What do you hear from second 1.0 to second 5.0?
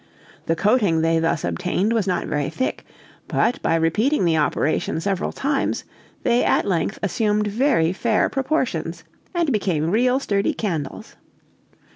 they thus obtained was not very thick; but, by repeating the operation